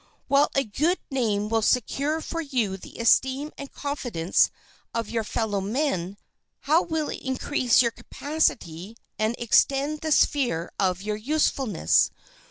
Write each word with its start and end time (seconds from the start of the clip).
While 0.27 0.49
a 0.55 0.63
good 0.63 0.97
name 1.11 1.47
will 1.47 1.61
secure 1.61 2.21
for 2.21 2.41
you 2.41 2.75
the 2.75 2.97
esteem 2.97 3.51
and 3.55 3.71
confidence 3.71 4.49
of 4.95 5.11
your 5.11 5.23
fellow 5.23 5.61
men, 5.61 6.17
how 6.61 6.81
will 6.81 7.09
it 7.09 7.21
increase 7.21 7.83
your 7.83 7.91
capacity 7.91 8.97
and 9.19 9.35
extend 9.37 10.01
the 10.01 10.11
sphere 10.11 10.71
of 10.79 11.03
your 11.03 11.17
usefulness! 11.17 12.09